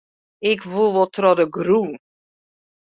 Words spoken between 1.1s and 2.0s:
troch de grûn.